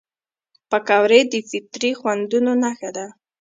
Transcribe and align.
پکورې 0.69 1.19
د 1.31 1.33
فطري 1.49 1.91
خوندونو 1.99 2.51
نښه 2.63 2.89
ده 2.97 3.05